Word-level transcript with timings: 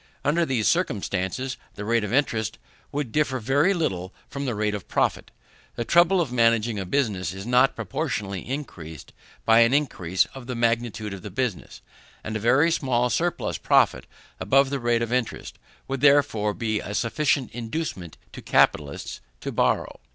Under 0.25 0.47
these 0.47 0.67
circumstances 0.67 1.57
the 1.75 1.85
rate 1.85 2.03
of 2.03 2.11
interest 2.11 2.57
would 2.91 3.11
differ 3.11 3.37
very 3.37 3.71
little 3.71 4.11
from 4.27 4.45
the 4.45 4.55
rate 4.55 4.73
of 4.73 4.87
profit. 4.87 5.29
The 5.75 5.85
trouble 5.85 6.19
of 6.19 6.31
managing 6.31 6.79
a 6.79 6.87
business 6.87 7.35
is 7.35 7.45
not 7.45 7.75
proportionally 7.75 8.41
increased 8.41 9.13
by 9.45 9.59
an 9.59 9.75
increase 9.75 10.25
of 10.33 10.47
the 10.47 10.55
magnitude 10.55 11.13
of 11.13 11.21
the 11.21 11.29
business; 11.29 11.83
and 12.23 12.35
a 12.35 12.39
very 12.39 12.71
small 12.71 13.11
surplus 13.11 13.59
profit 13.59 14.07
above 14.39 14.71
the 14.71 14.79
rate 14.79 15.03
of 15.03 15.13
interest, 15.13 15.59
would 15.87 16.01
therefore 16.01 16.55
be 16.55 16.79
a 16.79 16.95
sufficient 16.95 17.51
inducement 17.51 18.17
to 18.33 18.41
capitalists 18.41 19.21
to 19.41 19.51
borrow. 19.51 19.99